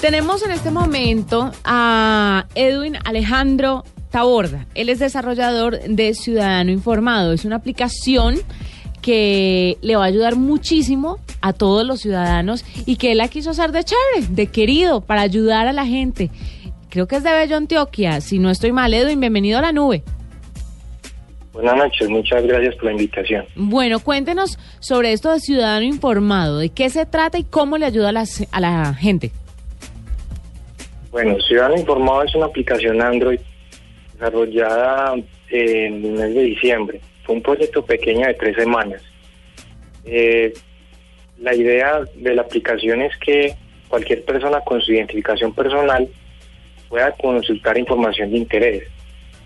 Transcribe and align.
Tenemos 0.00 0.44
en 0.44 0.52
este 0.52 0.70
momento 0.70 1.50
a 1.64 2.46
Edwin 2.54 2.96
Alejandro 3.04 3.82
Taborda. 4.10 4.64
Él 4.76 4.90
es 4.90 5.00
desarrollador 5.00 5.80
de 5.80 6.14
Ciudadano 6.14 6.70
Informado. 6.70 7.32
Es 7.32 7.44
una 7.44 7.56
aplicación 7.56 8.36
que 9.02 9.76
le 9.82 9.96
va 9.96 10.04
a 10.04 10.06
ayudar 10.06 10.36
muchísimo 10.36 11.18
a 11.40 11.52
todos 11.52 11.84
los 11.84 12.00
ciudadanos 12.00 12.64
y 12.86 12.94
que 12.94 13.10
él 13.10 13.18
la 13.18 13.26
quiso 13.26 13.50
hacer 13.50 13.72
de 13.72 13.82
chévere, 13.82 14.28
de 14.32 14.46
querido, 14.46 15.00
para 15.00 15.22
ayudar 15.22 15.66
a 15.66 15.72
la 15.72 15.84
gente. 15.84 16.30
Creo 16.90 17.08
que 17.08 17.16
es 17.16 17.24
de 17.24 17.32
Bello 17.32 17.56
Antioquia. 17.56 18.20
Si 18.20 18.38
no 18.38 18.50
estoy 18.50 18.70
mal, 18.70 18.94
Edwin, 18.94 19.18
bienvenido 19.18 19.58
a 19.58 19.62
la 19.62 19.72
nube. 19.72 20.04
Buenas 21.52 21.76
noches, 21.76 22.08
muchas 22.08 22.44
gracias 22.44 22.76
por 22.76 22.84
la 22.84 22.92
invitación. 22.92 23.46
Bueno, 23.56 23.98
cuéntenos 23.98 24.60
sobre 24.78 25.12
esto 25.12 25.32
de 25.32 25.40
Ciudadano 25.40 25.84
Informado, 25.84 26.58
de 26.58 26.68
qué 26.68 26.88
se 26.88 27.04
trata 27.04 27.36
y 27.36 27.42
cómo 27.42 27.78
le 27.78 27.86
ayuda 27.86 28.10
a 28.10 28.12
la, 28.12 28.24
a 28.52 28.60
la 28.60 28.94
gente. 28.94 29.32
Bueno, 31.10 31.40
Ciudadano 31.40 31.76
Informado 31.76 32.22
es 32.22 32.34
una 32.34 32.46
aplicación 32.46 33.00
Android 33.00 33.40
desarrollada 34.12 35.14
en 35.50 36.04
el 36.04 36.12
mes 36.12 36.34
de 36.34 36.42
diciembre. 36.42 37.00
Fue 37.24 37.36
un 37.36 37.42
proyecto 37.42 37.84
pequeño 37.84 38.26
de 38.26 38.34
tres 38.34 38.56
semanas. 38.56 39.02
Eh, 40.04 40.52
la 41.38 41.54
idea 41.54 42.00
de 42.14 42.34
la 42.34 42.42
aplicación 42.42 43.00
es 43.00 43.16
que 43.18 43.54
cualquier 43.88 44.24
persona 44.24 44.60
con 44.60 44.82
su 44.82 44.92
identificación 44.92 45.54
personal 45.54 46.08
pueda 46.88 47.12
consultar 47.12 47.78
información 47.78 48.30
de 48.30 48.38
interés. 48.38 48.84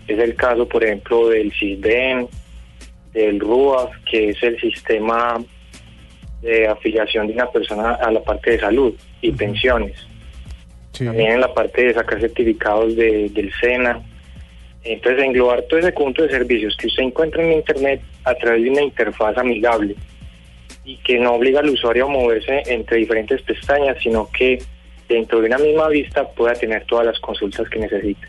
Es 0.07 0.19
el 0.19 0.35
caso, 0.35 0.67
por 0.67 0.83
ejemplo, 0.83 1.29
del 1.29 1.51
CISBEN, 1.53 2.27
del 3.13 3.39
RUAF, 3.39 3.89
que 4.09 4.29
es 4.29 4.43
el 4.43 4.59
sistema 4.59 5.37
de 6.41 6.67
afiliación 6.67 7.27
de 7.27 7.33
una 7.33 7.49
persona 7.49 7.93
a 7.93 8.11
la 8.11 8.21
parte 8.21 8.51
de 8.51 8.59
salud 8.59 8.93
y 9.21 9.31
pensiones. 9.31 10.12
También 10.97 11.33
en 11.33 11.41
la 11.41 11.53
parte 11.53 11.85
de 11.85 11.93
sacar 11.93 12.19
certificados 12.19 12.95
de, 12.95 13.29
del 13.29 13.51
SENA. 13.59 14.01
Entonces, 14.83 15.23
englobar 15.23 15.63
todo 15.63 15.79
ese 15.79 15.93
conjunto 15.93 16.23
de 16.23 16.29
servicios 16.29 16.75
que 16.77 16.87
usted 16.87 17.03
encuentra 17.03 17.43
en 17.43 17.53
Internet 17.53 18.01
a 18.25 18.35
través 18.35 18.63
de 18.63 18.69
una 18.69 18.81
interfaz 18.81 19.37
amigable 19.37 19.95
y 20.85 20.97
que 20.97 21.17
no 21.19 21.33
obliga 21.35 21.61
al 21.61 21.69
usuario 21.69 22.05
a 22.05 22.09
moverse 22.09 22.63
entre 22.67 22.97
diferentes 22.97 23.41
pestañas, 23.41 23.97
sino 24.03 24.29
que 24.37 24.61
dentro 25.07 25.39
de 25.39 25.47
una 25.47 25.57
misma 25.57 25.87
vista 25.87 26.27
pueda 26.29 26.53
tener 26.53 26.85
todas 26.85 27.05
las 27.05 27.19
consultas 27.19 27.69
que 27.69 27.79
necesite. 27.79 28.27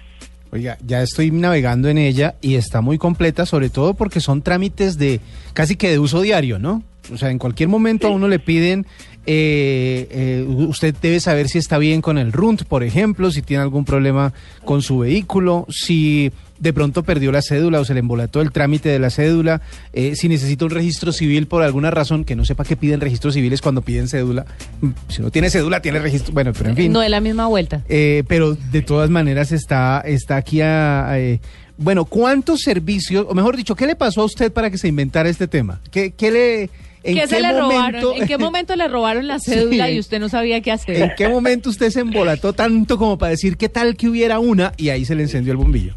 Oiga, 0.53 0.79
ya 0.87 1.03
estoy 1.03 1.33
navegando 1.33 1.89
en 1.89 1.99
ella 1.99 2.37
y 2.41 2.55
está 2.55 2.81
muy 2.81 2.97
completa, 2.97 3.45
sobre 3.45 3.71
todo 3.71 3.95
porque 3.95 4.21
son 4.21 4.41
trámites 4.41 4.99
de 4.99 5.19
casi 5.53 5.75
que 5.75 5.91
de 5.91 5.99
uso 5.99 6.21
diario, 6.21 6.61
¿no? 6.61 6.85
O 7.13 7.17
sea, 7.17 7.31
en 7.31 7.39
cualquier 7.39 7.69
momento 7.69 8.07
a 8.07 8.11
uno 8.11 8.29
le 8.29 8.39
piden, 8.39 8.87
eh, 9.27 10.07
eh, 10.11 10.45
usted 10.47 10.95
debe 11.01 11.19
saber 11.19 11.49
si 11.49 11.59
está 11.59 11.79
bien 11.79 12.03
con 12.03 12.19
el 12.19 12.33
RUNT, 12.33 12.65
por 12.65 12.83
ejemplo, 12.83 13.31
si 13.31 13.41
tiene 13.41 13.63
algún 13.63 13.85
problema 13.85 14.35
con 14.65 14.83
su 14.83 14.99
vehículo, 14.99 15.67
si 15.71 16.31
de 16.59 16.73
pronto 16.73 17.03
perdió 17.03 17.33
la 17.33 17.41
cédula 17.41 17.81
o 17.81 17.85
se 17.85 17.95
le 17.95 18.01
embolató 18.01 18.41
el 18.43 18.53
trámite 18.53 18.91
de 18.91 18.99
la 18.99 19.11
cédula, 19.11 19.63
eh, 19.93 20.15
si 20.15 20.29
necesita 20.29 20.67
un 20.67 20.71
registro 20.71 21.11
civil 21.13 21.47
por 21.47 21.63
alguna 21.63 21.91
razón, 21.91 22.25
que 22.25 22.37
no 22.37 22.45
sepa 22.45 22.65
qué 22.65 22.77
piden 22.77 23.01
registros 23.01 23.35
civiles 23.35 23.63
cuando 23.63 23.81
piden 23.81 24.09
cédula. 24.09 24.45
Mm, 24.81 24.91
si 25.09 25.23
no 25.23 25.31
tiene 25.31 25.49
cédula, 25.49 25.81
tiene 25.81 26.01
registro. 26.01 26.35
Bueno, 26.35 26.53
pero 26.53 26.71
en 26.71 26.77
fin. 26.77 26.93
No 26.93 27.03
es 27.03 27.11
la 27.11 27.21
misma 27.21 27.47
vuelta. 27.47 27.83
pero 27.89 28.55
de 28.55 28.83
todas 28.83 29.09
maneras 29.09 29.53
está, 29.53 30.03
está 30.05 30.37
aquí 30.37 30.61
a... 30.61 31.17
bueno, 31.79 32.05
¿cuántos 32.05 32.61
servicios, 32.61 33.27
o 33.29 33.35
mejor 33.35 33.57
dicho, 33.57 33.75
qué 33.75 33.87
le 33.87 33.97
pasó 33.97 34.21
a 34.21 34.25
usted 34.25 34.53
para 34.53 34.71
que 34.71 34.77
se 34.77 34.89
inventara 34.89 35.31
este 35.31 35.49
tema? 35.49 35.81
¿Qué, 35.91 36.13
qué 36.13 36.31
le 36.31 36.71
¿En 37.05 37.17
qué, 37.17 37.27
se 37.27 37.41
le 37.41 37.53
robaron? 37.53 38.17
¿En 38.17 38.27
qué 38.27 38.39
momento 38.39 38.75
le 38.77 38.89
robaron 38.89 39.29
la 39.29 39.39
cédula 39.45 39.91
y 39.91 39.99
usted 39.99 40.19
no 40.19 40.29
sabía 40.29 40.61
qué 40.63 40.73
hacer? 40.73 40.97
¿En 40.97 41.13
qué 41.17 41.29
momento 41.29 41.69
usted 41.69 41.91
se 41.91 42.01
embolató 42.01 42.55
tanto 42.55 42.97
como 42.97 43.19
para 43.19 43.31
decir 43.31 43.57
qué 43.57 43.69
tal 43.69 43.97
que 43.97 44.09
hubiera 44.09 44.39
una 44.39 44.73
y 44.79 44.89
ahí 44.89 45.05
se 45.05 45.15
le 45.15 45.23
encendió 45.23 45.53
el 45.53 45.59
bombillo? 45.59 45.95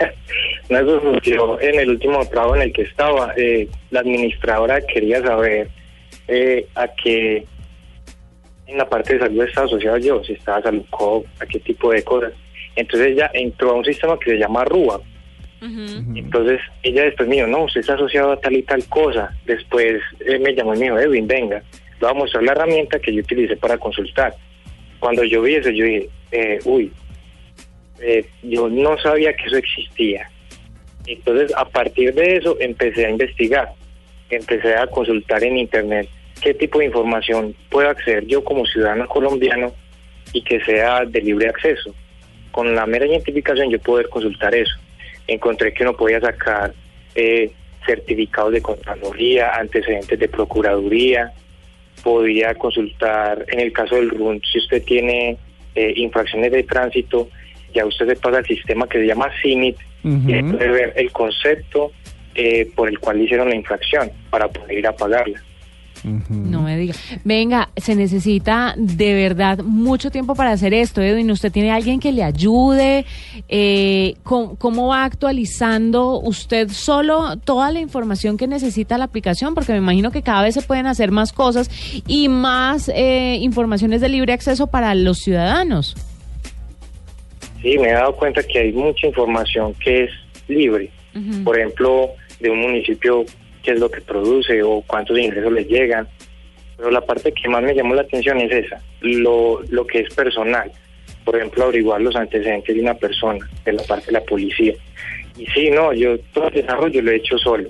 no, 0.68 0.78
eso 0.78 1.00
surgió 1.00 1.60
en 1.60 1.78
el 1.78 1.90
último 1.90 2.24
trabajo 2.26 2.56
en 2.56 2.62
el 2.62 2.72
que 2.72 2.82
estaba. 2.82 3.32
Eh, 3.36 3.68
la 3.90 4.00
administradora 4.00 4.80
quería 4.80 5.22
saber 5.22 5.70
eh, 6.26 6.66
a 6.74 6.88
qué 6.88 7.46
en 8.66 8.78
la 8.78 8.88
parte 8.88 9.14
de 9.14 9.20
salud 9.20 9.44
estaba 9.44 9.66
asociado 9.66 9.98
yo, 9.98 10.24
si 10.24 10.32
estaba 10.32 10.62
salud 10.62 10.84
a 11.40 11.46
qué 11.46 11.60
tipo 11.60 11.92
de 11.92 12.02
cosas. 12.02 12.32
Entonces 12.76 13.12
ella 13.12 13.30
entró 13.32 13.70
a 13.70 13.74
un 13.74 13.84
sistema 13.84 14.18
que 14.18 14.32
se 14.32 14.38
llama 14.38 14.64
RUA, 14.64 15.00
entonces 15.60 16.60
ella 16.82 17.04
después 17.04 17.28
me 17.28 17.36
dijo, 17.36 17.46
no, 17.46 17.64
usted 17.64 17.80
está 17.80 17.94
asociado 17.94 18.32
a 18.32 18.40
tal 18.40 18.54
y 18.54 18.62
tal 18.62 18.84
cosa. 18.86 19.34
Después 19.46 20.00
él 20.26 20.40
me 20.40 20.54
llamó 20.54 20.74
y 20.74 20.78
me 20.78 20.84
dijo, 20.84 20.98
Edwin, 20.98 21.26
venga, 21.26 21.56
le 21.56 22.00
voy 22.00 22.10
a 22.10 22.14
mostrar 22.14 22.42
la 22.42 22.52
herramienta 22.52 22.98
que 22.98 23.14
yo 23.14 23.20
utilicé 23.20 23.56
para 23.56 23.78
consultar. 23.78 24.34
Cuando 25.00 25.24
yo 25.24 25.42
vi 25.42 25.54
eso, 25.54 25.70
yo 25.70 25.84
dije, 25.84 26.08
eh, 26.32 26.58
uy, 26.64 26.92
eh, 28.00 28.26
yo 28.42 28.68
no 28.68 28.98
sabía 28.98 29.32
que 29.34 29.46
eso 29.46 29.56
existía. 29.56 30.28
Entonces, 31.06 31.52
a 31.56 31.64
partir 31.64 32.14
de 32.14 32.36
eso, 32.36 32.56
empecé 32.60 33.06
a 33.06 33.10
investigar, 33.10 33.72
empecé 34.30 34.74
a 34.74 34.86
consultar 34.86 35.44
en 35.44 35.58
Internet 35.58 36.08
qué 36.42 36.52
tipo 36.54 36.78
de 36.78 36.86
información 36.86 37.54
puedo 37.70 37.88
acceder 37.88 38.26
yo 38.26 38.42
como 38.42 38.66
ciudadano 38.66 39.06
colombiano 39.06 39.72
y 40.32 40.42
que 40.42 40.60
sea 40.64 41.04
de 41.04 41.20
libre 41.20 41.48
acceso. 41.48 41.94
Con 42.50 42.74
la 42.74 42.86
mera 42.86 43.06
identificación 43.06 43.70
yo 43.70 43.78
poder 43.78 44.08
consultar 44.08 44.54
eso 44.54 44.74
encontré 45.26 45.72
que 45.72 45.82
uno 45.82 45.94
podía 45.94 46.20
sacar 46.20 46.74
eh, 47.14 47.50
certificados 47.86 48.52
de 48.52 48.62
Contraloría, 48.62 49.54
antecedentes 49.54 50.18
de 50.18 50.28
Procuraduría, 50.28 51.32
podía 52.02 52.54
consultar, 52.54 53.44
en 53.48 53.60
el 53.60 53.72
caso 53.72 53.96
del 53.96 54.10
RUN, 54.10 54.40
si 54.50 54.58
usted 54.58 54.82
tiene 54.84 55.38
eh, 55.74 55.92
infracciones 55.96 56.52
de 56.52 56.62
tránsito, 56.62 57.28
ya 57.74 57.86
usted 57.86 58.06
se 58.06 58.16
pasa 58.16 58.38
al 58.38 58.46
sistema 58.46 58.88
que 58.88 58.98
se 58.98 59.06
llama 59.06 59.30
CINIT 59.42 59.76
y 60.04 60.42
puede 60.42 60.68
ver 60.68 60.92
el 60.96 61.10
concepto 61.12 61.90
eh, 62.34 62.70
por 62.74 62.88
el 62.88 62.98
cual 62.98 63.22
hicieron 63.22 63.48
la 63.48 63.54
infracción 63.54 64.10
para 64.30 64.48
poder 64.48 64.78
ir 64.78 64.86
a 64.86 64.94
pagarla. 64.94 65.42
No 66.04 66.62
me 66.62 66.76
diga. 66.76 66.94
Venga, 67.24 67.70
se 67.76 67.94
necesita 67.94 68.74
de 68.76 69.14
verdad 69.14 69.58
mucho 69.58 70.10
tiempo 70.10 70.34
para 70.34 70.52
hacer 70.52 70.74
esto, 70.74 71.00
Edwin. 71.00 71.30
¿Usted 71.30 71.50
tiene 71.50 71.70
alguien 71.70 71.98
que 71.98 72.12
le 72.12 72.22
ayude? 72.22 73.06
Eh, 73.48 74.14
¿cómo, 74.22 74.88
va 74.88 75.04
actualizando 75.04 76.20
usted 76.20 76.68
solo 76.68 77.38
toda 77.38 77.72
la 77.72 77.80
información 77.80 78.36
que 78.36 78.46
necesita 78.46 78.98
la 78.98 79.04
aplicación? 79.04 79.54
Porque 79.54 79.72
me 79.72 79.78
imagino 79.78 80.10
que 80.10 80.22
cada 80.22 80.42
vez 80.42 80.54
se 80.54 80.62
pueden 80.62 80.86
hacer 80.86 81.10
más 81.10 81.32
cosas 81.32 81.70
y 82.06 82.28
más 82.28 82.90
eh, 82.94 83.38
informaciones 83.40 84.00
de 84.02 84.10
libre 84.10 84.34
acceso 84.34 84.66
para 84.66 84.94
los 84.94 85.18
ciudadanos. 85.18 85.96
Sí, 87.62 87.78
me 87.78 87.88
he 87.88 87.92
dado 87.92 88.14
cuenta 88.14 88.42
que 88.42 88.58
hay 88.58 88.72
mucha 88.72 89.06
información 89.06 89.72
que 89.82 90.04
es 90.04 90.10
libre. 90.48 90.90
Por 91.44 91.56
ejemplo, 91.56 92.10
de 92.40 92.50
un 92.50 92.60
municipio 92.60 93.24
qué 93.64 93.72
es 93.72 93.80
lo 93.80 93.90
que 93.90 94.00
produce 94.00 94.62
o 94.62 94.82
cuántos 94.86 95.18
ingresos 95.18 95.52
le 95.52 95.64
llegan. 95.64 96.06
Pero 96.76 96.90
la 96.90 97.00
parte 97.00 97.32
que 97.32 97.48
más 97.48 97.62
me 97.62 97.74
llamó 97.74 97.94
la 97.94 98.02
atención 98.02 98.38
es 98.40 98.52
esa, 98.52 98.80
lo, 99.00 99.62
lo 99.70 99.86
que 99.86 100.00
es 100.00 100.14
personal. 100.14 100.70
Por 101.24 101.36
ejemplo, 101.36 101.64
averiguar 101.64 102.00
los 102.00 102.14
antecedentes 102.14 102.74
de 102.74 102.82
una 102.82 102.94
persona, 102.94 103.48
de 103.64 103.72
la 103.72 103.82
parte 103.84 104.06
de 104.06 104.12
la 104.12 104.20
policía. 104.20 104.74
Y 105.38 105.46
sí, 105.46 105.70
no, 105.70 105.92
yo 105.92 106.18
todo 106.32 106.48
el 106.48 106.54
desarrollo 106.54 107.00
lo 107.02 107.10
he 107.10 107.16
hecho 107.16 107.38
solo. 107.38 107.68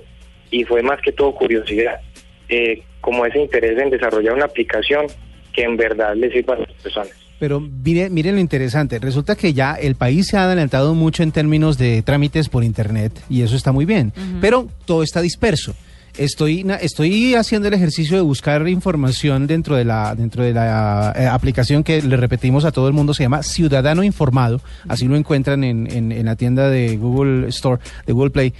Y 0.50 0.64
fue 0.64 0.82
más 0.82 1.00
que 1.00 1.12
todo 1.12 1.34
curiosidad. 1.34 2.00
Eh, 2.48 2.82
como 3.00 3.24
ese 3.26 3.38
interés 3.40 3.78
en 3.78 3.90
desarrollar 3.90 4.34
una 4.34 4.46
aplicación 4.46 5.06
que 5.52 5.62
en 5.62 5.76
verdad 5.76 6.14
le 6.16 6.30
sirva 6.30 6.54
a 6.54 6.58
las 6.58 6.72
personas. 6.72 7.12
Pero 7.38 7.60
miren, 7.60 8.14
miren 8.14 8.36
lo 8.36 8.40
interesante, 8.40 8.98
resulta 8.98 9.36
que 9.36 9.52
ya 9.52 9.74
el 9.74 9.96
país 9.96 10.28
se 10.28 10.36
ha 10.36 10.44
adelantado 10.44 10.94
mucho 10.94 11.22
en 11.22 11.32
términos 11.32 11.76
de 11.78 12.02
trámites 12.02 12.48
por 12.48 12.64
Internet 12.64 13.12
y 13.28 13.42
eso 13.42 13.56
está 13.56 13.72
muy 13.72 13.84
bien, 13.84 14.12
pero 14.40 14.68
todo 14.86 15.02
está 15.02 15.20
disperso. 15.20 15.74
Estoy, 16.16 16.64
estoy 16.80 17.34
haciendo 17.34 17.68
el 17.68 17.74
ejercicio 17.74 18.16
de 18.16 18.22
buscar 18.22 18.68
información 18.68 19.46
dentro 19.46 19.74
de 19.74 19.84
la, 19.84 20.14
dentro 20.14 20.44
de 20.44 20.52
la 20.52 21.12
eh, 21.16 21.26
aplicación 21.26 21.82
que 21.82 22.02
le 22.02 22.16
repetimos 22.16 22.64
a 22.64 22.70
todo 22.72 22.86
el 22.86 22.94
mundo, 22.94 23.14
se 23.14 23.24
llama 23.24 23.42
Ciudadano 23.42 24.04
Informado, 24.04 24.60
así 24.86 25.08
lo 25.08 25.16
encuentran 25.16 25.64
en, 25.64 25.90
en, 25.90 26.12
en 26.12 26.26
la 26.26 26.36
tienda 26.36 26.68
de 26.68 26.96
Google 26.96 27.48
Store, 27.48 27.80
de 28.06 28.12
Google 28.12 28.30
Play. 28.30 28.54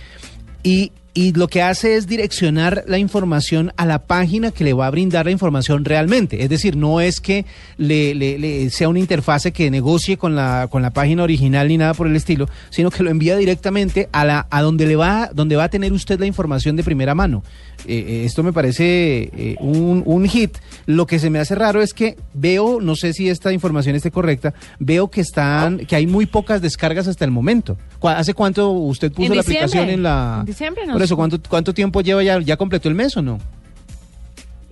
Y 0.64 0.90
y 1.14 1.32
lo 1.32 1.46
que 1.46 1.62
hace 1.62 1.94
es 1.94 2.08
direccionar 2.08 2.84
la 2.88 2.98
información 2.98 3.72
a 3.76 3.86
la 3.86 4.04
página 4.06 4.50
que 4.50 4.64
le 4.64 4.72
va 4.72 4.88
a 4.88 4.90
brindar 4.90 5.26
la 5.26 5.30
información 5.30 5.84
realmente. 5.84 6.42
Es 6.42 6.48
decir, 6.48 6.76
no 6.76 7.00
es 7.00 7.20
que 7.20 7.46
le, 7.78 8.68
sea 8.70 8.88
una 8.88 8.98
interfase 8.98 9.52
que 9.52 9.70
negocie 9.70 10.16
con 10.16 10.34
la, 10.34 10.66
con 10.68 10.82
la 10.82 10.90
página 10.90 11.22
original 11.22 11.68
ni 11.68 11.78
nada 11.78 11.94
por 11.94 12.08
el 12.08 12.16
estilo, 12.16 12.48
sino 12.70 12.90
que 12.90 13.04
lo 13.04 13.10
envía 13.10 13.36
directamente 13.36 14.08
a, 14.10 14.24
la, 14.24 14.48
a 14.50 14.60
donde, 14.62 14.86
le 14.86 14.96
va, 14.96 15.30
donde 15.32 15.54
va 15.54 15.64
a 15.64 15.68
tener 15.68 15.92
usted 15.92 16.18
la 16.18 16.26
información 16.26 16.74
de 16.74 16.82
primera 16.82 17.14
mano. 17.14 17.44
Eh, 17.86 18.04
eh, 18.06 18.24
esto 18.24 18.42
me 18.42 18.52
parece 18.52 19.30
eh, 19.36 19.56
un, 19.60 20.02
un, 20.06 20.28
hit. 20.28 20.58
Lo 20.86 21.06
que 21.06 21.20
se 21.20 21.30
me 21.30 21.38
hace 21.38 21.54
raro 21.54 21.80
es 21.80 21.94
que 21.94 22.16
veo, 22.32 22.80
no 22.80 22.96
sé 22.96 23.12
si 23.12 23.28
esta 23.28 23.52
información 23.52 23.94
esté 23.94 24.10
correcta, 24.10 24.52
veo 24.80 25.10
que 25.10 25.20
están, 25.20 25.78
que 25.78 25.94
hay 25.94 26.08
muy 26.08 26.26
pocas 26.26 26.60
descargas 26.60 27.06
hasta 27.06 27.24
el 27.24 27.30
momento. 27.30 27.76
¿Hace 28.02 28.34
cuánto 28.34 28.70
usted 28.70 29.12
puso 29.12 29.34
la 29.34 29.42
aplicación 29.42 29.88
en 29.88 30.02
la... 30.02 30.38
En 30.40 30.46
diciembre, 30.46 30.86
no 30.86 31.03
eso, 31.04 31.16
¿cuánto, 31.16 31.38
cuánto 31.48 31.72
tiempo 31.72 32.00
lleva 32.00 32.22
ya? 32.22 32.40
¿Ya 32.40 32.56
completó 32.56 32.88
el 32.88 32.94
mes 32.94 33.16
o 33.16 33.22
no? 33.22 33.38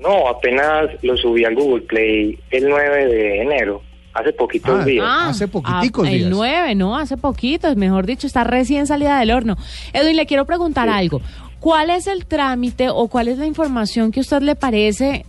No, 0.00 0.29
apenas 0.29 0.90
lo 1.02 1.17
subí 1.17 1.44
al 1.44 1.55
Google 1.55 1.82
Play 1.82 2.38
el 2.50 2.69
9 2.69 3.06
de 3.06 3.43
enero. 3.43 3.82
hace 4.14 4.32
poquitos 4.32 4.81
Ah, 4.81 4.84
días. 4.84 5.06
Hace 5.08 5.49
poquiticos 5.49 6.06
ah, 6.06 6.11
días. 6.11 6.25
El 6.25 6.31
9, 6.31 6.75
¿no? 6.75 6.99
Hace 6.99 7.17
poquitos, 7.17 7.76
mejor 7.76 8.05
dicho, 8.05 8.26
está 8.26 8.44
recién 8.44 8.87
salida 8.87 9.19
del 9.20 9.31
horno. 9.31 9.56
Edwin, 9.94 10.17
le 10.17 10.26
quiero 10.26 10.44
preguntar 10.44 10.87
Sí. 10.88 10.94
algo. 10.94 11.20
¿Cuál 11.61 11.88
es 11.90 12.06
el 12.08 12.26
trámite 12.26 12.88
o 12.90 13.06
cuál 13.08 13.28
es 13.28 13.38
la 13.38 13.46
información 13.46 14.11
que 14.11 14.20
a 14.20 14.23
usted 14.23 14.43
le 14.43 14.55
parece 14.56 15.25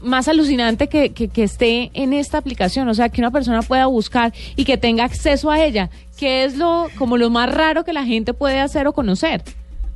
más 0.00 0.28
alucinante 0.28 0.88
que, 0.88 1.12
que, 1.12 1.28
que 1.28 1.42
esté 1.42 1.90
en 1.92 2.12
esta 2.14 2.38
aplicación? 2.38 2.88
O 2.88 2.94
sea, 2.94 3.08
que 3.08 3.20
una 3.20 3.30
persona 3.32 3.60
pueda 3.62 3.86
buscar 3.86 4.32
y 4.56 4.64
que 4.64 4.76
tenga 4.78 5.04
acceso 5.04 5.50
a 5.50 5.60
ella. 5.62 5.90
¿Qué 6.16 6.44
es 6.44 6.56
lo 6.56 6.86
como 6.96 7.16
lo 7.18 7.28
más 7.28 7.52
raro 7.52 7.84
que 7.84 7.92
la 7.92 8.04
gente 8.06 8.32
puede 8.32 8.60
hacer 8.60 8.86
o 8.86 8.92
conocer 8.92 9.42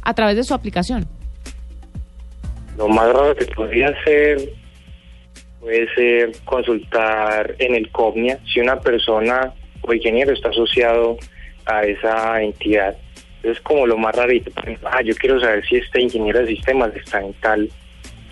a 0.08 0.14
través 0.14 0.36
de 0.36 0.42
su 0.42 0.54
aplicación? 0.54 1.06
Lo 2.78 2.88
más 2.88 3.12
raro 3.12 3.36
que 3.36 3.44
podría 3.44 3.92
ser 4.04 4.38
puede 5.60 5.86
ser 5.94 6.32
consultar 6.46 7.54
en 7.58 7.74
el 7.74 7.90
COPNIA 7.90 8.38
si 8.50 8.60
una 8.60 8.80
persona 8.80 9.52
o 9.82 9.92
ingeniero 9.92 10.32
está 10.32 10.48
asociado 10.48 11.18
a 11.66 11.82
esa 11.82 12.40
entidad. 12.40 12.96
Es 13.42 13.60
como 13.60 13.86
lo 13.86 13.98
más 13.98 14.16
rarito. 14.16 14.50
Ah, 14.84 15.02
yo 15.02 15.14
quiero 15.14 15.38
saber 15.40 15.62
si 15.68 15.76
este 15.76 16.00
ingeniero 16.00 16.38
de 16.40 16.46
sistemas 16.46 16.96
está 16.96 17.20
en 17.20 17.34
tal 17.34 17.68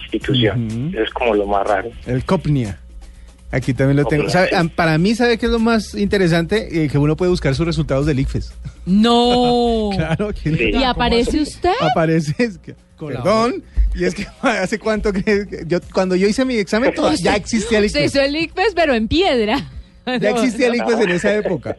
institución. 0.01 0.95
Es 0.97 1.11
como 1.11 1.35
lo 1.35 1.45
más 1.45 1.67
raro. 1.67 1.91
El 2.07 2.25
Copnia. 2.25 2.79
Aquí 3.57 3.73
también 3.75 3.97
lo 3.97 4.05
tengo. 4.05 4.27
Para 4.75 4.99
mí, 4.99 5.15
¿sabe 5.15 5.39
qué 5.39 5.47
es 5.47 5.53
lo 5.53 5.59
más 5.59 5.95
interesante? 5.95 6.85
Eh, 6.85 6.89
que 6.89 6.99
uno 6.99 7.17
puede 7.17 7.31
buscar 7.31 7.55
sus 7.55 7.65
resultados 7.67 8.05
del 8.07 8.21
ICFES. 8.21 8.53
No. 8.85 9.91
Claro. 9.97 10.33
que 10.33 10.55
Sí. 10.57 10.71
¿Y 10.79 10.83
aparece 10.85 11.41
usted? 11.41 11.73
Aparece. 11.81 12.35
es 12.39 12.59
que- 12.59 12.75
perdón. 12.99 13.63
Y 13.95 14.05
es 14.05 14.15
que 14.15 14.27
hace 14.43 14.79
cuánto 14.79 15.13
que 15.13 15.23
que 15.23 15.65
yo 15.67 15.79
cuando 15.93 16.17
yo 16.17 16.27
hice 16.29 16.45
mi 16.45 16.57
examen 16.57 16.93
todo- 16.95 17.13
ya 17.15 17.35
existía 17.37 17.79
el 17.79 17.89
Se 17.91 17.99
ICFES. 18.01 18.15
hizo 18.15 18.21
el 18.25 18.37
ICFES, 18.37 18.73
pero 18.75 18.95
en 18.95 19.09
piedra. 19.09 19.71
Ya 20.21 20.31
existía 20.31 20.69
el 20.69 20.77
ICFES 20.77 21.01
en 21.01 21.11
esa 21.11 21.35
época. 21.35 21.77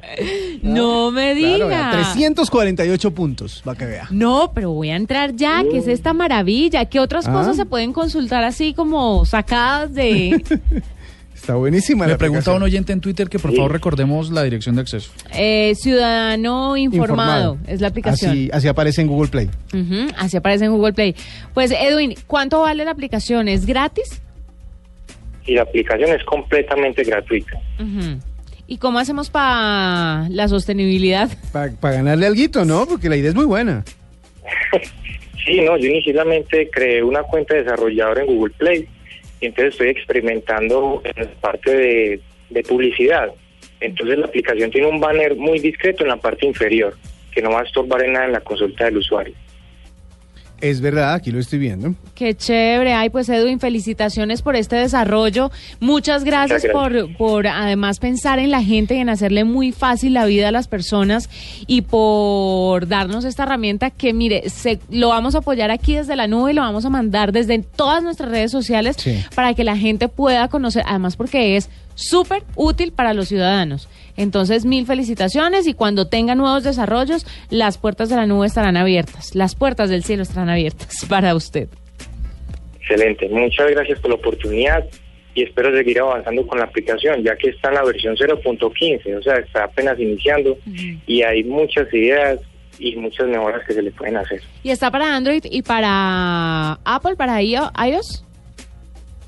No 0.62 1.12
me 1.12 1.34
Claro, 1.34 1.54
diga. 1.54 1.68
vea, 1.68 1.92
348 1.94 3.12
puntos, 3.12 3.62
para 3.64 3.78
que 3.78 3.86
vea. 3.86 4.08
No, 4.10 4.52
pero 4.54 4.72
voy 4.72 4.90
a 4.90 4.98
entrar 4.98 5.34
ya, 5.36 5.64
¿qué 5.72 5.78
es 5.78 5.88
esta 5.88 6.12
maravilla? 6.12 6.84
¿Qué 6.86 7.00
otras 7.00 7.26
Ah. 7.28 7.32
cosas 7.32 7.56
se 7.56 7.66
pueden 7.66 7.94
consultar 7.94 8.44
así 8.44 8.74
como 8.74 9.26
sacadas 9.26 9.94
de 9.94 10.44
Está 11.38 11.54
buenísima 11.56 12.06
Me 12.06 12.12
la 12.12 12.18
pregunta 12.18 12.52
un 12.54 12.64
oyente 12.64 12.92
en 12.92 13.00
Twitter 13.00 13.30
que 13.30 13.40
por 13.40 13.52
Sí. 13.52 13.58
favor 13.58 13.72
recordemos 13.72 14.32
la 14.32 14.44
dirección 14.44 14.76
de 14.76 14.82
acceso. 14.82 15.12
eh, 15.34 15.74
Ciudadano 15.76 16.76
informado? 16.76 17.58
Es 17.68 17.80
la 17.80 17.88
aplicación. 17.90 18.32
Así, 18.32 18.50
así 18.52 18.68
aparece 18.68 19.02
en 19.02 19.08
Google 19.08 19.30
Play. 19.30 19.50
Ujú, 19.74 20.12
así 20.18 20.36
aparece 20.36 20.66
en 20.66 20.72
Google 20.72 20.94
Play. 20.94 21.16
Pues 21.54 21.72
Edwin, 21.72 22.16
¿cuánto 22.28 22.62
vale 22.62 22.84
la 22.84 22.92
aplicación? 22.92 23.48
¿Es 23.48 23.66
gratis? 23.66 24.22
Y 25.46 25.54
la 25.54 25.62
aplicación 25.62 26.10
es 26.12 26.24
completamente 26.26 27.04
gratuita. 27.04 27.58
¿Y 28.68 28.78
cómo 28.80 29.00
hacemos 29.00 29.30
para 29.30 30.28
la 30.30 30.48
sostenibilidad? 30.50 31.30
Para 31.54 31.70
ganarle 31.96 32.26
algo, 32.26 32.66
¿no? 32.66 32.86
Porque 32.88 33.08
la 33.08 33.16
idea 33.16 33.30
es 33.30 33.36
muy 33.36 33.46
buena. 33.46 33.86
Sí, 35.46 35.62
no, 35.62 35.78
yo 35.78 35.88
inicialmente 35.88 36.70
creé 36.70 37.02
una 37.02 37.24
cuenta 37.24 37.54
de 37.54 37.64
desarrollador 37.64 38.20
en 38.20 38.26
Google 38.26 38.54
Play 38.58 38.86
y 39.40 39.48
entonces 39.48 39.74
estoy 39.74 39.90
experimentando 39.90 41.02
en 41.04 41.26
la 41.26 41.32
parte 41.40 41.76
de, 41.76 42.22
de 42.50 42.64
publicidad. 42.64 43.32
Entonces 43.80 44.18
la 44.18 44.26
aplicación 44.26 44.72
tiene 44.72 44.88
un 44.88 45.00
banner 45.00 45.36
muy 45.36 45.60
discreto 45.60 46.04
en 46.04 46.10
la 46.10 46.18
parte 46.18 46.46
inferior 46.46 46.96
que 47.32 47.42
no 47.42 47.52
va 47.52 47.62
a 47.62 47.64
estorbar 47.64 48.04
en 48.04 48.14
nada 48.14 48.26
en 48.26 48.32
la 48.32 48.42
consulta 48.42 48.86
del 48.86 48.98
usuario. 48.98 49.36
Es 50.60 50.82
verdad, 50.82 51.14
aquí 51.14 51.32
lo 51.32 51.40
estoy 51.40 51.60
viendo. 51.60 51.94
Qué 52.16 52.36
chévere. 52.36 52.94
Ay, 52.94 53.10
pues 53.12 53.30
Edwin, 53.30 53.60
felicitaciones 53.60 54.42
por 54.42 54.56
este 54.56 54.76
desarrollo. 54.76 55.52
Muchas 55.80 56.24
gracias, 56.24 56.66
por, 56.72 57.16
por 57.16 57.46
además 57.46 58.00
pensar 58.00 58.40
en 58.40 58.50
la 58.50 58.64
gente 58.64 58.96
y 58.96 58.98
en 59.00 59.10
hacerle 59.10 59.44
muy 59.44 59.72
fácil 59.72 60.14
la 60.14 60.26
vida 60.26 60.48
a 60.48 60.52
las 60.52 60.68
personas 60.68 61.30
y 61.68 61.82
por 61.84 62.88
darnos 62.88 63.24
esta 63.26 63.44
herramienta 63.44 63.92
que, 63.92 64.14
mire, 64.14 64.50
se, 64.50 64.80
lo 64.90 65.10
vamos 65.10 65.36
a 65.36 65.40
apoyar 65.40 65.70
aquí 65.70 65.96
desde 65.96 66.16
la 66.16 66.28
nube 66.28 66.52
y 66.52 66.56
lo 66.56 66.62
vamos 66.62 66.86
a 66.86 66.90
mandar 66.90 67.32
desde 67.32 67.60
todas 67.60 68.02
nuestras 68.02 68.32
redes 68.32 68.52
sociales 68.52 68.96
Sí. 68.98 69.24
para 69.36 69.54
que 69.54 69.64
la 69.64 69.78
gente 69.78 70.08
pueda 70.10 70.48
conocer, 70.48 70.84
además 70.88 71.16
porque 71.16 71.56
es 71.58 71.70
súper 71.96 72.44
útil 72.56 72.92
para 72.92 73.14
los 73.14 73.28
ciudadanos. 73.28 73.88
Entonces, 74.18 74.66
mil 74.66 74.86
felicitaciones 74.86 75.68
y 75.68 75.74
cuando 75.74 76.08
tenga 76.08 76.34
nuevos 76.36 76.64
desarrollos, 76.64 77.26
las 77.50 77.78
puertas 77.78 78.10
de 78.10 78.16
la 78.16 78.26
nube 78.26 78.48
estarán 78.48 78.76
abiertas, 78.78 79.36
las 79.36 79.54
puertas 79.56 79.90
del 79.90 80.04
cielo 80.04 80.24
estarán 80.24 80.47
abiertas 80.50 81.06
para 81.10 81.36
usted. 81.36 81.68
Excelente, 82.80 83.28
muchas 83.30 83.70
gracias 83.72 84.00
por 84.00 84.10
la 84.12 84.16
oportunidad 84.16 84.86
y 85.36 85.44
espero 85.44 85.76
seguir 85.76 86.00
avanzando 86.00 86.48
con 86.48 86.58
la 86.58 86.66
aplicación 86.66 87.22
ya 87.24 87.36
que 87.36 87.50
está 87.50 87.68
en 87.70 87.76
la 87.76 87.84
versión 87.84 88.16
0.15, 88.16 89.18
o 89.20 89.22
sea, 89.22 89.36
está 89.36 89.66
apenas 89.66 90.00
iniciando 90.00 90.58
y 91.06 91.22
hay 91.22 91.44
muchas 91.44 91.94
ideas 91.94 92.40
y 92.80 92.96
muchas 92.96 93.28
mejoras 93.28 93.62
que 93.68 93.74
se 93.74 93.82
le 93.82 93.92
pueden 93.92 94.18
hacer. 94.18 94.42
¿Y 94.64 94.70
está 94.72 94.90
para 94.90 95.16
Android 95.16 95.44
y 95.50 95.62
para 95.64 96.74
Apple, 96.86 97.16
para 97.18 97.42
iO- 97.42 97.72
iOS? 97.88 98.24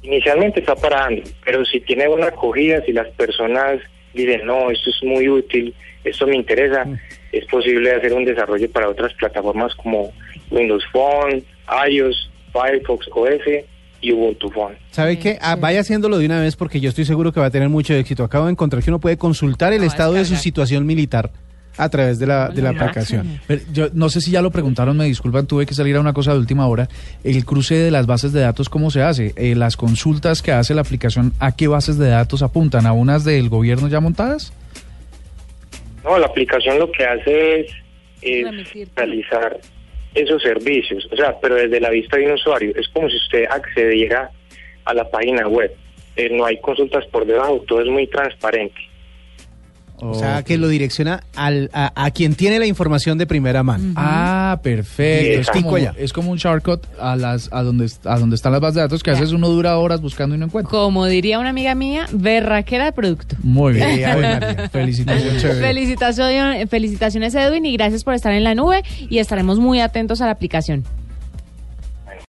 Inicialmente 0.02 0.62
está 0.62 0.76
para 0.76 1.06
Android, 1.06 1.28
pero 1.44 1.66
si 1.66 1.82
tiene 1.82 2.08
buena 2.08 2.28
acogida, 2.28 2.82
si 2.86 2.94
las 2.94 3.08
personas 3.16 3.80
dicen, 4.14 4.46
no, 4.46 4.70
esto 4.72 4.90
es 4.90 5.04
muy 5.04 5.28
útil, 5.30 5.74
esto 6.04 6.28
me 6.28 6.36
interesa, 6.36 6.86
es 7.32 7.46
posible 7.46 7.92
hacer 7.94 8.14
un 8.14 8.26
desarrollo 8.26 8.70
para 8.72 8.90
otras 8.90 9.14
plataformas 9.14 9.74
como 9.76 10.12
Windows 10.50 10.84
Phone, 10.92 11.44
iOS, 11.90 12.30
Firefox 12.52 13.08
OS 13.14 13.42
y 14.02 14.12
Ubuntu 14.12 14.50
Phone. 14.50 14.76
¿Sabe 14.92 15.20
qué? 15.20 15.38
Ah, 15.42 15.56
vaya 15.56 15.82
haciéndolo 15.82 16.18
de 16.18 16.26
una 16.26 16.42
vez 16.42 16.56
porque 16.56 16.80
yo 16.80 16.90
estoy 16.90 17.06
seguro 17.06 17.32
que 17.32 17.40
va 17.40 17.48
a 17.48 17.52
tener 17.52 17.70
mucho 17.70 17.94
éxito. 17.94 18.24
Acabo 18.24 18.46
de 18.46 18.52
encontrar 18.52 18.82
que 18.82 18.90
uno 18.90 19.00
puede 19.00 19.18
consultar 19.18 19.74
el 19.74 19.82
No, 19.82 19.88
estado 19.88 20.14
de 20.14 20.26
su 20.26 20.36
situación 20.36 20.86
militar 20.86 21.32
a 21.78 21.90
través 21.90 22.20
de 22.20 22.28
la, 22.28 22.50
de 22.50 22.62
la 22.62 22.72
aplicación. 22.72 23.40
Pero 23.48 23.62
yo 23.72 23.88
no 23.94 24.10
sé 24.10 24.22
si 24.22 24.32
ya 24.32 24.42
lo 24.42 24.52
preguntaron, 24.52 24.98
me 24.98 25.06
disculpan, 25.06 25.48
tuve 25.48 25.66
que 25.66 25.74
salir 25.74 25.96
a 25.96 26.00
una 26.00 26.14
cosa 26.14 26.34
de 26.34 26.40
última 26.40 26.68
hora. 26.68 26.90
El 27.24 27.46
cruce 27.46 27.76
de 27.76 27.92
las 27.92 28.06
bases 28.06 28.34
de 28.34 28.42
datos, 28.42 28.70
¿cómo 28.70 28.92
se 28.92 29.02
hace? 29.02 29.34
Eh, 29.38 29.56
las 29.56 29.78
consultas 29.78 30.42
que 30.42 30.52
hace 30.52 30.74
la 30.74 30.82
aplicación, 30.82 31.34
¿a 31.40 31.56
qué 31.56 31.68
bases 31.68 31.98
de 31.98 32.10
datos 32.10 32.44
apuntan? 32.44 32.86
¿A 32.86 32.94
unas 32.94 33.24
del 33.24 33.50
gobierno 33.50 33.88
ya 33.88 34.00
montadas? 34.00 34.54
No, 36.04 36.18
la 36.18 36.28
aplicación 36.28 36.80
lo 36.80 36.92
que 36.92 37.06
hace 37.06 37.60
es, 38.22 38.92
realizar 38.96 39.60
esos 40.16 40.42
servicios, 40.42 41.08
o 41.12 41.16
sea, 41.16 41.40
pero 41.40 41.56
desde 41.56 41.80
la 41.80 41.90
vista 41.90 42.18
de 42.18 42.26
un 42.26 42.32
usuario. 42.34 42.74
Es 42.76 42.88
como 42.90 43.10
si 43.10 43.16
usted 43.16 43.46
accediera 43.50 44.30
a 44.86 44.94
la 44.94 45.10
página 45.10 45.48
web. 45.48 45.72
Eh, 46.16 46.30
no 46.32 46.46
hay 46.46 46.60
consultas 46.60 47.06
por 47.08 47.26
debajo, 47.26 47.64
todo 47.68 47.82
es 47.82 47.88
muy 47.88 48.08
transparente. 48.08 48.89
O 50.02 50.16
sea, 50.16 50.44
que 50.44 50.58
lo 50.58 50.68
direcciona 50.68 51.24
al, 51.36 51.70
a, 51.74 51.92
a 51.96 52.12
quien 52.12 52.36
tiene 52.36 52.60
la 52.60 52.66
información 52.66 53.18
de 53.18 53.26
primera 53.28 53.64
mano. 53.64 53.94
Ah, 53.96 54.60
perfecto. 54.64 55.42
Es 55.42 55.50
como, 55.50 55.76
allá. 55.76 55.94
es 55.98 56.14
como 56.14 56.32
un 56.32 56.38
shortcut 56.38 56.86
a 57.00 57.16
las 57.16 57.50
a 57.52 57.64
donde 57.64 57.90
a 58.06 58.20
donde 58.20 58.36
están 58.36 58.52
las 58.52 58.62
bases 58.62 58.76
de 58.76 58.82
datos 58.82 59.04
que 59.04 59.12
a 59.12 59.14
veces 59.14 59.32
uno 59.32 59.50
dura 59.50 59.78
horas 59.78 60.02
buscando 60.02 60.36
y 60.36 60.38
no 60.38 60.46
encuentra. 60.46 60.70
Como 60.70 61.06
diría 61.06 61.40
una 61.40 61.50
amiga 61.50 61.76
mía, 61.76 62.08
berraquera 62.12 62.86
de 62.86 62.92
producto. 62.92 63.36
Muy 63.44 63.74
bien. 63.74 63.90
Eh. 64.20 64.70
Felicitaciones. 64.72 65.44
Felicitaciones, 65.44 66.70
felicitaciones 66.70 67.36
Edwin 67.36 67.66
y 67.66 67.74
gracias 67.74 68.04
por 68.04 68.14
estar 68.14 68.34
en 68.34 68.44
la 68.44 68.56
nube 68.56 68.84
y 69.10 69.20
estaremos 69.20 69.60
muy 69.60 69.80
atentos 69.80 70.22
a 70.22 70.26
la 70.26 70.32
aplicación. 70.32 70.84